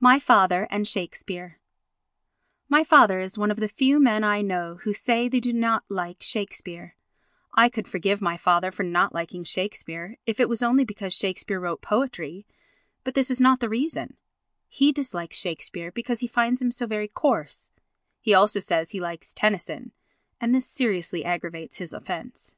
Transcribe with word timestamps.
My 0.00 0.18
Father 0.18 0.66
and 0.70 0.88
Shakespeare 0.88 1.60
My 2.70 2.82
father 2.82 3.20
is 3.20 3.36
one 3.36 3.50
of 3.50 3.58
the 3.60 3.68
few 3.68 4.00
men 4.00 4.24
I 4.24 4.40
know 4.40 4.76
who 4.76 4.94
say 4.94 5.28
they 5.28 5.40
do 5.40 5.52
not 5.52 5.84
like 5.90 6.22
Shakespeare. 6.22 6.96
I 7.52 7.68
could 7.68 7.86
forgive 7.86 8.22
my 8.22 8.38
father 8.38 8.72
for 8.72 8.82
not 8.82 9.12
liking 9.12 9.44
Shakespeare 9.44 10.16
if 10.24 10.40
it 10.40 10.48
was 10.48 10.62
only 10.62 10.86
because 10.86 11.12
Shakespeare 11.12 11.60
wrote 11.60 11.82
poetry; 11.82 12.46
but 13.04 13.12
this 13.12 13.30
is 13.30 13.38
not 13.38 13.60
the 13.60 13.68
reason. 13.68 14.16
He 14.68 14.90
dislikes 14.90 15.36
Shakespeare 15.36 15.92
because 15.92 16.20
he 16.20 16.26
finds 16.26 16.62
him 16.62 16.70
so 16.70 16.86
very 16.86 17.06
coarse. 17.08 17.70
He 18.22 18.32
also 18.32 18.58
says 18.58 18.92
he 18.92 19.00
likes 19.02 19.34
Tennyson 19.34 19.92
and 20.40 20.54
this 20.54 20.64
seriously 20.64 21.26
aggravates 21.26 21.76
his 21.76 21.92
offence. 21.92 22.56